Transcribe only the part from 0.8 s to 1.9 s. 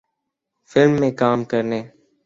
میں کام کرنے